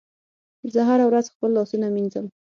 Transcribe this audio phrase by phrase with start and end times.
[0.73, 2.25] زه هره ورځ خپل لاسونه مینځم.